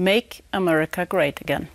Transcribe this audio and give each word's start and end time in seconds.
Make 0.00 0.44
America 0.52 1.04
Great 1.04 1.40
Again. 1.40 1.66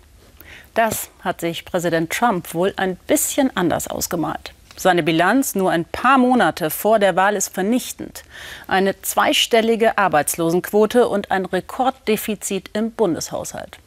Das 0.73 1.09
hat 1.19 1.41
sich 1.41 1.65
Präsident 1.65 2.09
Trump 2.09 2.53
wohl 2.53 2.73
ein 2.77 2.95
bisschen 3.05 3.55
anders 3.57 3.89
ausgemalt. 3.89 4.53
Seine 4.77 5.03
Bilanz 5.03 5.55
nur 5.55 5.71
ein 5.71 5.83
paar 5.83 6.17
Monate 6.17 6.69
vor 6.69 6.99
der 6.99 7.17
Wahl 7.17 7.35
ist 7.35 7.53
vernichtend. 7.53 8.23
Eine 8.65 8.99
zweistellige 9.01 9.97
Arbeitslosenquote 9.97 11.09
und 11.09 11.31
ein 11.31 11.45
Rekorddefizit 11.45 12.69
im 12.71 12.91
Bundeshaushalt. 12.91 13.79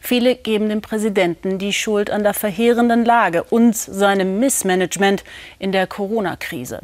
Viele 0.00 0.36
geben 0.36 0.70
dem 0.70 0.80
Präsidenten 0.80 1.58
die 1.58 1.74
Schuld 1.74 2.10
an 2.10 2.22
der 2.22 2.34
verheerenden 2.34 3.04
Lage 3.04 3.44
und 3.44 3.76
seinem 3.76 4.40
Missmanagement 4.40 5.22
in 5.58 5.70
der 5.70 5.86
Corona-Krise. 5.86 6.80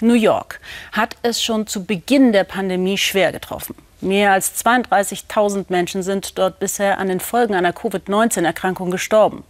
New 0.00 0.14
York 0.14 0.60
hat 0.90 1.16
es 1.22 1.40
schon 1.40 1.68
zu 1.68 1.84
Beginn 1.84 2.32
der 2.32 2.44
Pandemie 2.44 2.98
schwer 2.98 3.30
getroffen. 3.30 3.76
Mehr 4.00 4.30
als 4.32 4.64
32.000 4.64 5.66
Menschen 5.70 6.04
sind 6.04 6.38
dort 6.38 6.60
bisher 6.60 6.98
an 6.98 7.08
den 7.08 7.18
Folgen 7.18 7.54
einer 7.54 7.72
Covid-19-Erkrankung 7.72 8.92
gestorben. 8.92 9.42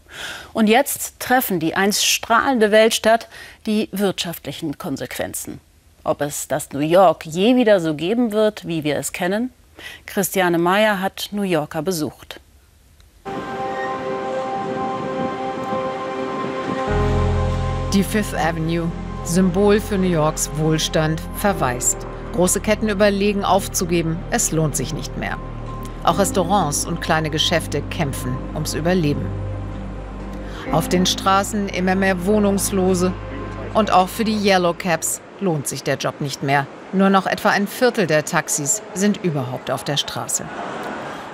Und 0.55 0.69
jetzt 0.69 1.20
treffen 1.20 1.61
die 1.61 1.75
einst 1.75 2.06
strahlende 2.06 2.70
Weltstadt 2.70 3.29
die 3.66 3.91
wirtschaftlichen 3.92 4.79
Konsequenzen. 4.79 5.61
Ob 6.03 6.23
es 6.23 6.48
das 6.48 6.73
New 6.73 6.79
York 6.79 7.27
je 7.27 7.56
wieder 7.56 7.80
so 7.80 7.95
geben 7.95 8.33
wird, 8.33 8.66
wie 8.66 8.84
wir 8.84 8.97
es 8.97 9.12
kennen? 9.12 9.53
Christiane 10.06 10.59
Meyer 10.59 11.01
hat 11.03 11.28
New 11.33 11.42
Yorker 11.42 11.83
besucht. 11.83 12.41
Die 17.92 18.03
Fifth 18.03 18.34
Avenue, 18.34 18.91
Symbol 19.25 19.80
für 19.80 19.98
New 19.98 20.09
Yorks 20.09 20.51
Wohlstand, 20.56 21.20
verwaist. 21.37 22.06
Große 22.38 22.60
Ketten 22.60 22.88
überlegen 22.88 23.45
aufzugeben, 23.45 24.16
es 24.30 24.52
lohnt 24.52 24.77
sich 24.77 24.95
nicht 24.95 25.16
mehr. 25.16 25.38
Auch 26.05 26.20
Restaurants 26.20 26.87
und 26.87 27.01
kleine 27.01 27.30
Geschäfte 27.30 27.83
kämpfen 27.91 28.38
ums 28.55 28.74
Überleben. 28.74 29.27
Auf 30.70 30.89
den 30.89 31.05
Straßen 31.05 31.69
immer 31.69 31.97
mehr 31.97 32.27
Wohnungslose. 32.27 33.12
Und 33.75 33.91
auch 33.91 34.08
für 34.08 34.22
die 34.22 34.39
Yellow 34.39 34.72
Caps 34.72 35.20
lohnt 35.41 35.67
sich 35.67 35.83
der 35.83 35.97
Job 35.97 36.20
nicht 36.20 36.45
mehr. 36.45 36.69
Nur 36.92 37.11
noch 37.11 37.27
etwa 37.27 37.48
ein 37.48 37.67
Viertel 37.67 38.06
der 38.06 38.25
Taxis 38.25 38.83
sind 38.95 39.25
überhaupt 39.25 39.73
auf 39.73 39.83
der 39.83 39.97
Straße. 39.97 40.45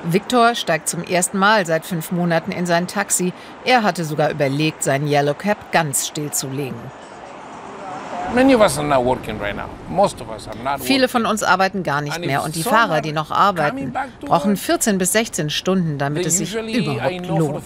Victor 0.05 0.55
steigt 0.55 0.89
zum 0.89 1.05
ersten 1.05 1.37
Mal 1.37 1.67
seit 1.67 1.85
fünf 1.85 2.13
Monaten 2.13 2.51
in 2.51 2.65
sein 2.65 2.87
Taxi. 2.87 3.35
Er 3.67 3.83
hatte 3.83 4.07
sogar 4.07 4.31
überlegt, 4.31 4.83
sein 4.83 5.07
Yellow 5.07 5.35
Cap 5.35 5.71
ganz 5.71 6.07
stillzulegen. 6.07 6.81
Viele 10.81 11.09
von 11.09 11.27
uns 11.27 11.43
arbeiten 11.43 11.83
gar 11.83 12.01
nicht 12.01 12.19
mehr 12.21 12.43
und 12.43 12.57
die 12.57 12.63
Fahrer, 12.63 13.01
die 13.01 13.13
noch 13.13 13.31
arbeiten, 13.31 13.95
brauchen 14.21 14.57
14 14.57 14.99
bis 14.99 15.13
16 15.13 15.51
Stunden, 15.51 15.99
damit 15.99 16.27
es 16.27 16.39
sich 16.39 16.55
überhaupt 16.55 17.27
lohnt. 17.27 17.63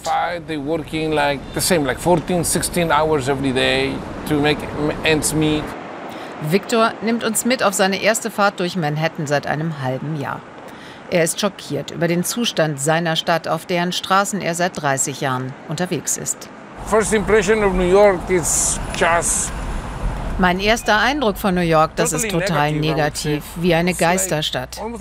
Victor 6.41 6.93
nimmt 7.01 7.23
uns 7.23 7.45
mit 7.45 7.63
auf 7.63 7.73
seine 7.73 8.01
erste 8.01 8.31
Fahrt 8.31 8.59
durch 8.59 8.77
Manhattan 8.77 9.27
seit 9.27 9.45
einem 9.45 9.81
halben 9.81 10.19
Jahr. 10.19 10.39
Er 11.11 11.23
ist 11.23 11.41
schockiert 11.41 11.91
über 11.91 12.07
den 12.07 12.23
Zustand 12.23 12.79
seiner 12.79 13.15
Stadt, 13.15 13.47
auf 13.47 13.65
deren 13.65 13.91
Straßen 13.91 14.41
er 14.41 14.53
seit 14.53 14.79
30 14.79 15.21
Jahren 15.21 15.53
unterwegs 15.67 16.17
ist. 16.17 16.47
First 16.85 17.13
impression 17.13 17.63
of 17.63 17.73
New 17.73 17.89
York 17.89 18.19
is 18.29 18.79
just 18.95 19.51
mein 20.39 20.59
erster 20.59 20.99
Eindruck 20.99 21.37
von 21.37 21.53
New 21.53 21.61
York, 21.61 21.95
das 21.95 22.13
ist 22.13 22.29
total 22.29 22.71
negativ, 22.71 23.43
wie 23.57 23.75
eine 23.75 23.93
Geisterstadt. 23.93 24.81
Um 24.81 24.95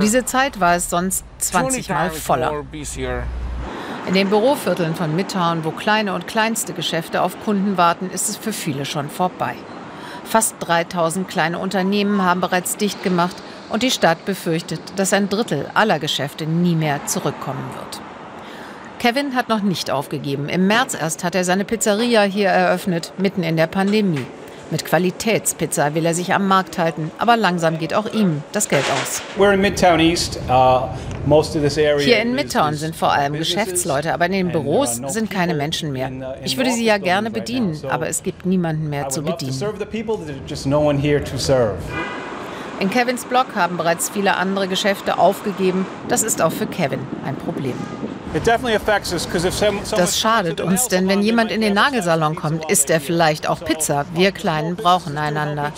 diese 0.00 0.24
Zeit 0.24 0.60
war 0.60 0.74
es 0.74 0.90
sonst 0.90 1.24
20 1.38 1.88
Mal 1.90 2.10
voller. 2.10 2.64
In 4.06 4.14
den 4.14 4.28
Bürovierteln 4.28 4.94
von 4.94 5.16
Midtown, 5.16 5.64
wo 5.64 5.70
kleine 5.70 6.14
und 6.14 6.26
kleinste 6.26 6.74
Geschäfte 6.74 7.22
auf 7.22 7.42
Kunden 7.44 7.76
warten, 7.76 8.10
ist 8.10 8.28
es 8.28 8.36
für 8.36 8.52
viele 8.52 8.84
schon 8.84 9.08
vorbei. 9.08 9.54
Fast 10.24 10.56
3000 10.60 11.28
kleine 11.28 11.58
Unternehmen 11.58 12.22
haben 12.22 12.40
bereits 12.40 12.76
dicht 12.76 13.02
gemacht 13.02 13.36
und 13.70 13.82
die 13.82 13.90
Stadt 13.90 14.24
befürchtet, 14.24 14.80
dass 14.96 15.12
ein 15.12 15.28
Drittel 15.28 15.70
aller 15.74 15.98
Geschäfte 15.98 16.46
nie 16.46 16.74
mehr 16.74 17.06
zurückkommen 17.06 17.64
wird. 17.74 18.00
Kevin 18.98 19.34
hat 19.34 19.48
noch 19.48 19.62
nicht 19.62 19.90
aufgegeben. 19.90 20.48
Im 20.48 20.66
März 20.66 20.94
erst 20.94 21.24
hat 21.24 21.34
er 21.34 21.44
seine 21.44 21.64
Pizzeria 21.64 22.22
hier 22.22 22.48
eröffnet, 22.48 23.12
mitten 23.18 23.42
in 23.42 23.56
der 23.56 23.66
Pandemie. 23.66 24.26
Mit 24.70 24.84
Qualitätspizza 24.84 25.94
will 25.94 26.06
er 26.06 26.14
sich 26.14 26.32
am 26.32 26.48
Markt 26.48 26.78
halten, 26.78 27.10
aber 27.18 27.36
langsam 27.36 27.78
geht 27.78 27.92
auch 27.94 28.12
ihm 28.12 28.42
das 28.52 28.68
Geld 28.68 28.84
aus. 29.02 29.22
Uh, 29.38 29.44
hier 31.98 32.22
in 32.22 32.34
Midtown 32.34 32.74
sind 32.74 32.96
vor 32.96 33.12
allem 33.12 33.34
Geschäftsleute, 33.34 34.14
aber 34.14 34.26
in 34.26 34.32
den 34.32 34.52
Büros 34.52 35.00
uh, 35.00 35.08
sind 35.08 35.30
keine 35.30 35.54
Menschen 35.54 35.92
mehr. 35.92 36.10
Uh, 36.10 36.24
ich 36.42 36.56
würde 36.56 36.72
sie 36.72 36.84
ja 36.84 36.98
gerne 36.98 37.30
bedienen, 37.30 37.78
aber 37.88 38.08
es 38.08 38.22
gibt 38.22 38.46
niemanden 38.46 38.88
mehr 38.88 39.10
zu 39.10 39.22
bedienen. 39.22 39.52
In 42.80 42.90
Kevins 42.90 43.24
Block 43.26 43.54
haben 43.54 43.76
bereits 43.76 44.10
viele 44.10 44.36
andere 44.36 44.66
Geschäfte 44.66 45.18
aufgegeben. 45.18 45.86
Das 46.08 46.22
ist 46.22 46.42
auch 46.42 46.50
für 46.50 46.66
Kevin 46.66 47.00
ein 47.24 47.36
Problem. 47.36 47.74
Das 49.96 50.18
schadet 50.18 50.60
uns, 50.60 50.88
denn 50.88 51.08
wenn 51.08 51.22
jemand 51.22 51.52
in 51.52 51.60
den 51.60 51.74
Nagelsalon 51.74 52.34
kommt, 52.34 52.68
isst 52.68 52.90
er 52.90 53.00
vielleicht 53.00 53.48
auch 53.48 53.64
Pizza. 53.64 54.04
Wir 54.14 54.32
Kleinen 54.32 54.74
brauchen 54.74 55.16
einander. 55.16 55.72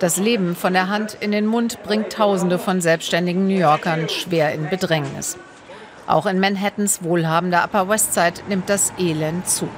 Das 0.00 0.16
Leben 0.16 0.56
von 0.56 0.72
der 0.72 0.88
Hand 0.88 1.16
in 1.20 1.30
den 1.30 1.46
Mund 1.46 1.82
bringt 1.84 2.12
Tausende 2.12 2.58
von 2.58 2.80
selbstständigen 2.80 3.46
New 3.46 3.58
Yorkern 3.58 4.08
schwer 4.08 4.52
in 4.52 4.68
Bedrängnis. 4.68 5.38
Auch 6.08 6.26
in 6.26 6.40
Manhattans 6.40 7.04
wohlhabender 7.04 7.64
Upper 7.64 7.88
West 7.88 8.12
Side 8.12 8.42
nimmt 8.48 8.68
das 8.68 8.92
Elend 8.98 9.48
zu. 9.48 9.68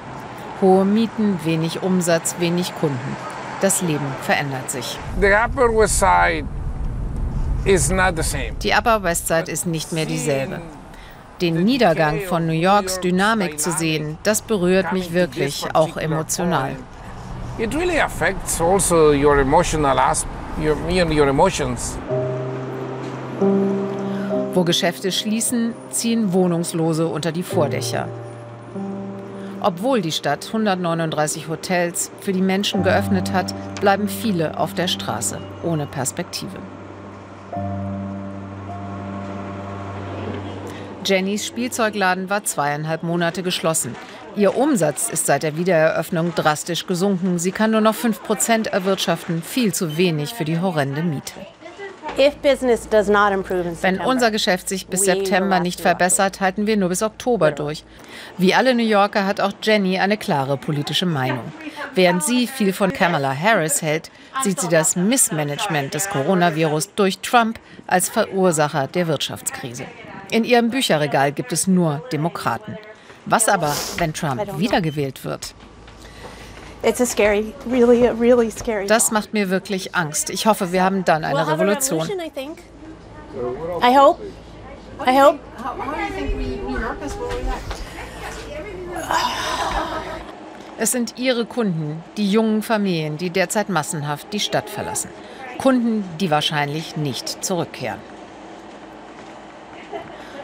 Hohe 0.61 0.83
Mieten, 0.83 1.39
wenig 1.43 1.83
Umsatz, 1.83 2.35
wenig 2.39 2.73
Kunden. 2.79 3.15
Das 3.61 3.81
Leben 3.81 4.07
verändert 4.23 4.71
sich. 4.71 4.97
The 5.21 5.27
Upper 5.27 5.69
West 5.77 5.99
Side 5.99 6.45
is 7.65 7.89
not 7.89 8.15
the 8.17 8.23
same. 8.23 8.53
Die 8.63 8.73
Upper 8.73 9.03
West 9.03 9.27
Side 9.27 9.51
ist 9.51 9.67
nicht 9.67 9.91
mehr 9.91 10.05
dieselbe. 10.05 10.59
Den 11.41 11.63
Niedergang 11.63 12.21
von 12.21 12.47
New 12.47 12.53
Yorks 12.53 12.99
Dynamik 12.99 13.59
zu 13.59 13.71
sehen, 13.71 14.17
das 14.23 14.41
berührt 14.41 14.91
mich 14.91 15.13
wirklich, 15.13 15.65
auch 15.75 15.95
emotional. 15.95 16.75
It 17.59 17.75
really 17.75 17.99
affects 17.99 18.59
also 18.59 19.11
your 19.11 19.37
emotional 19.37 19.95
your, 20.59 20.75
your 20.89 21.27
emotions. 21.27 21.95
Wo 24.53 24.63
Geschäfte 24.63 25.11
schließen, 25.11 25.73
ziehen 25.91 26.33
Wohnungslose 26.33 27.05
unter 27.05 27.31
die 27.31 27.43
Vordächer. 27.43 28.07
Obwohl 29.61 30.01
die 30.01 30.11
Stadt 30.11 30.47
139 30.47 31.47
Hotels 31.49 32.09
für 32.19 32.33
die 32.33 32.41
Menschen 32.41 32.81
geöffnet 32.81 33.31
hat, 33.31 33.53
bleiben 33.79 34.07
viele 34.07 34.59
auf 34.59 34.73
der 34.73 34.87
Straße 34.87 35.37
ohne 35.63 35.85
Perspektive. 35.85 36.57
Jennys 41.07 41.45
Spielzeugladen 41.45 42.29
war 42.29 42.43
zweieinhalb 42.43 43.01
Monate 43.01 43.41
geschlossen. 43.41 43.95
Ihr 44.35 44.57
Umsatz 44.57 45.09
ist 45.09 45.25
seit 45.25 45.43
der 45.43 45.55
Wiedereröffnung 45.55 46.35
drastisch 46.35 46.85
gesunken. 46.85 47.39
Sie 47.39 47.51
kann 47.51 47.71
nur 47.71 47.81
noch 47.81 47.95
5 47.95 48.21
Prozent 48.23 48.67
erwirtschaften, 48.67 49.41
viel 49.41 49.73
zu 49.73 49.97
wenig 49.97 50.33
für 50.33 50.43
die 50.43 50.59
horrende 50.59 51.01
Miete. 51.03 51.33
Wenn 53.81 54.01
unser 54.01 54.31
Geschäft 54.31 54.67
sich 54.67 54.87
bis 54.87 55.05
September 55.05 55.59
nicht 55.59 55.79
verbessert, 55.79 56.41
halten 56.41 56.67
wir 56.67 56.75
nur 56.75 56.89
bis 56.89 57.03
Oktober 57.03 57.51
durch. 57.51 57.83
Wie 58.37 58.53
alle 58.53 58.73
New 58.73 58.83
Yorker 58.83 59.25
hat 59.25 59.39
auch 59.39 59.53
Jenny 59.61 59.99
eine 59.99 60.17
klare 60.17 60.57
politische 60.57 61.05
Meinung. 61.05 61.51
Während 61.93 62.23
sie 62.23 62.47
viel 62.47 62.73
von 62.73 62.91
Kamala 62.91 63.33
Harris 63.33 63.81
hält, 63.81 64.09
sieht 64.43 64.59
sie 64.59 64.69
das 64.69 64.95
Missmanagement 64.95 65.93
des 65.93 66.09
Coronavirus 66.09 66.95
durch 66.95 67.19
Trump 67.19 67.59
als 67.85 68.09
Verursacher 68.09 68.87
der 68.87 69.07
Wirtschaftskrise. 69.07 69.85
In 70.29 70.43
ihrem 70.43 70.69
Bücherregal 70.69 71.31
gibt 71.31 71.53
es 71.53 71.67
nur 71.67 72.03
Demokraten. 72.11 72.77
Was 73.25 73.47
aber, 73.47 73.73
wenn 73.97 74.13
Trump 74.13 74.59
wiedergewählt 74.59 75.23
wird? 75.23 75.53
Das 78.87 79.11
macht 79.11 79.33
mir 79.33 79.49
wirklich 79.49 79.95
Angst. 79.95 80.29
Ich 80.29 80.45
hoffe, 80.45 80.71
wir 80.71 80.83
haben 80.83 81.03
dann 81.05 81.23
eine 81.23 81.47
Revolution. 81.47 82.07
Es 90.79 90.91
sind 90.91 91.17
ihre 91.17 91.45
Kunden, 91.45 92.03
die 92.17 92.31
jungen 92.31 92.61
Familien, 92.61 93.17
die 93.17 93.31
derzeit 93.31 93.69
massenhaft 93.69 94.31
die 94.31 94.39
Stadt 94.39 94.69
verlassen. 94.69 95.09
Kunden, 95.57 96.03
die 96.19 96.29
wahrscheinlich 96.29 96.95
nicht 96.97 97.43
zurückkehren. 97.43 97.99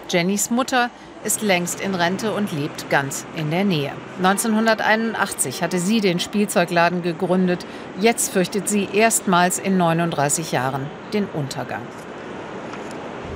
Jennys 0.10 0.50
Mutter 0.50 0.90
ist 1.24 1.42
längst 1.42 1.80
in 1.82 1.96
Rente 1.96 2.34
und 2.34 2.52
lebt 2.52 2.90
ganz 2.90 3.26
in 3.36 3.50
der 3.50 3.64
Nähe. 3.64 3.92
1981 4.18 5.64
hatte 5.64 5.80
sie 5.80 6.02
den 6.02 6.20
Spielzeugladen 6.20 7.02
gegründet. 7.02 7.66
Jetzt 8.00 8.32
fürchtet 8.34 8.68
sie 8.68 8.90
erstmals 8.92 9.60
in 9.60 9.78
39 9.78 10.52
Jahren 10.52 10.88
den 11.14 11.26
Untergang. 11.34 11.82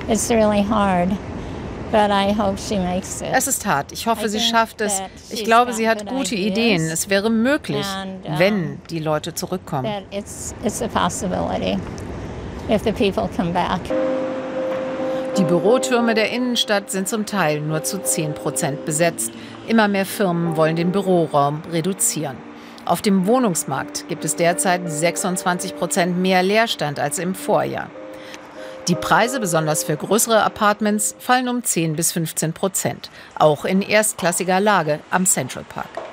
It's 0.09 0.29
really 0.29 0.63
hard. 0.63 1.09
Es 1.91 3.47
ist 3.47 3.65
hart. 3.65 3.93
Ich 3.93 4.07
hoffe, 4.07 4.27
sie 4.27 4.41
schafft 4.41 4.81
es. 4.81 5.01
Ich 5.29 5.45
glaube, 5.45 5.71
sie 5.71 5.87
hat 5.87 6.05
gute 6.05 6.35
Ideen. 6.35 6.81
Es 6.81 7.09
wäre 7.09 7.29
möglich, 7.29 7.85
wenn 8.37 8.81
die 8.89 8.99
Leute 8.99 9.33
zurückkommen. 9.33 9.89
Die 15.37 15.43
Bürotürme 15.43 16.15
der 16.15 16.31
Innenstadt 16.31 16.89
sind 16.89 17.07
zum 17.07 17.27
Teil 17.27 17.61
nur 17.61 17.83
zu 17.83 18.01
10 18.01 18.33
Prozent 18.33 18.85
besetzt. 18.85 19.31
Immer 19.67 19.87
mehr 19.87 20.07
Firmen 20.07 20.57
wollen 20.57 20.75
den 20.75 20.91
Büroraum 20.91 21.61
reduzieren. 21.71 22.37
Auf 22.85 23.03
dem 23.03 23.27
Wohnungsmarkt 23.27 24.07
gibt 24.07 24.25
es 24.25 24.35
derzeit 24.35 24.89
26 24.89 25.75
Prozent 25.75 26.17
mehr 26.17 26.41
Leerstand 26.41 26.99
als 26.99 27.19
im 27.19 27.35
Vorjahr. 27.35 27.91
Die 28.87 28.95
Preise, 28.95 29.39
besonders 29.39 29.83
für 29.83 29.95
größere 29.95 30.41
Apartments, 30.41 31.15
fallen 31.19 31.49
um 31.49 31.63
10 31.63 31.95
bis 31.95 32.13
15 32.13 32.53
Prozent, 32.53 33.11
auch 33.37 33.63
in 33.63 33.83
erstklassiger 33.83 34.59
Lage 34.59 35.01
am 35.11 35.27
Central 35.27 35.65
Park. 35.65 36.06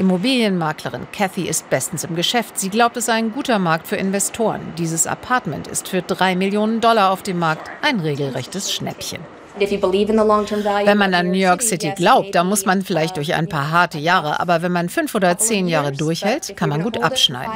Immobilienmaklerin 0.00 1.06
Cathy 1.12 1.46
ist 1.46 1.68
bestens 1.68 2.04
im 2.04 2.16
Geschäft. 2.16 2.58
Sie 2.58 2.70
glaubt, 2.70 2.96
es 2.96 3.04
sei 3.04 3.12
ein 3.12 3.32
guter 3.32 3.58
Markt 3.58 3.86
für 3.86 3.96
Investoren. 3.96 4.72
Dieses 4.78 5.06
Apartment 5.06 5.68
ist 5.68 5.88
für 5.88 6.00
3 6.00 6.36
Millionen 6.36 6.80
Dollar 6.80 7.10
auf 7.10 7.22
dem 7.22 7.38
Markt 7.38 7.70
ein 7.82 8.00
regelrechtes 8.00 8.72
Schnäppchen. 8.72 9.20
Wenn 9.58 10.96
man 10.96 11.12
an 11.12 11.26
New 11.26 11.36
York 11.36 11.60
City 11.60 11.92
glaubt, 11.94 12.34
dann 12.34 12.46
muss 12.46 12.64
man 12.64 12.80
vielleicht 12.80 13.18
durch 13.18 13.34
ein 13.34 13.46
paar 13.46 13.70
harte 13.70 13.98
Jahre, 13.98 14.40
aber 14.40 14.62
wenn 14.62 14.72
man 14.72 14.88
fünf 14.88 15.14
oder 15.14 15.36
zehn 15.36 15.68
Jahre 15.68 15.92
durchhält, 15.92 16.56
kann 16.56 16.70
man 16.70 16.82
gut 16.82 17.02
abschneiden. 17.02 17.52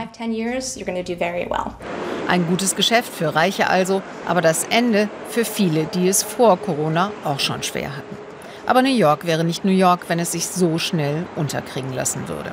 Ein 2.29 2.47
gutes 2.47 2.77
Geschäft 2.77 3.11
für 3.11 3.35
Reiche 3.35 3.71
also, 3.71 4.03
aber 4.29 4.43
das 4.43 4.65
Ende 4.65 5.09
für 5.31 5.47
viele, 5.47 5.85
die 5.85 6.09
es 6.09 6.23
vor 6.23 6.59
Corona 6.59 7.11
auch 7.25 7.41
schon 7.41 7.63
schwer 7.63 7.97
hatten. 7.97 8.34
Aber 8.67 8.83
New 8.83 8.95
York 8.95 9.27
wäre 9.27 9.45
nicht 9.45 9.65
New 9.65 9.73
York, 9.73 10.09
wenn 10.09 10.19
es 10.19 10.33
sich 10.33 10.47
so 10.47 10.79
schnell 10.79 11.27
unterkriegen 11.37 11.93
lassen 11.93 12.29
würde. 12.29 12.53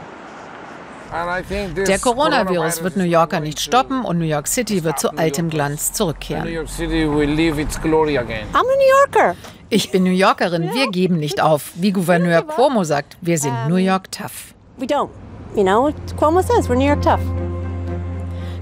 Der 1.88 2.00
Coronavirus 2.00 2.84
wird 2.84 2.96
New 2.96 3.04
Yorker 3.04 3.42
nicht 3.42 3.60
stoppen 3.60 4.06
und 4.06 4.18
New 4.18 4.26
York 4.26 4.48
City 4.48 4.84
wird 4.84 4.98
zu 4.98 5.10
altem 5.18 5.50
Glanz 5.50 5.92
zurückkehren. 5.92 6.48
Ich 9.70 9.92
bin 9.92 10.04
New 10.04 10.12
Yorkerin, 10.12 10.74
wir 10.74 10.90
geben 10.90 11.18
nicht 11.18 11.42
auf. 11.42 11.72
Wie 11.76 11.92
Gouverneur 11.92 12.42
Cuomo 12.44 12.84
sagt, 12.84 13.18
wir 13.22 13.38
sind 13.38 13.68
New 13.68 13.76
York 13.76 14.12
tough. 14.12 14.54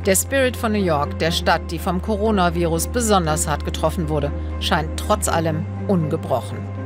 Der 0.06 0.16
Spirit 0.16 0.56
von 0.58 0.72
New 0.72 0.84
York, 0.84 1.20
der 1.20 1.32
Stadt, 1.32 1.62
die 1.70 1.78
vom 1.78 2.02
Coronavirus 2.02 2.88
besonders 2.88 3.48
hart 3.48 3.66
getroffen 3.66 4.10
wurde, 4.10 4.32
scheint 4.60 5.00
trotz 5.00 5.28
allem 5.28 5.66
ungebrochen. 5.88 6.79